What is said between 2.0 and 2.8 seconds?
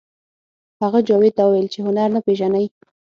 نه پېژنئ